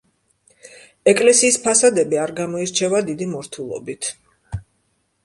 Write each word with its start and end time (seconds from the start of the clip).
ეკლესიის 1.11 1.59
ფასადები 1.65 2.19
არ 2.21 2.33
გამოირჩევა 2.39 3.03
დიდი 3.11 3.29
მორთულობით. 3.35 4.11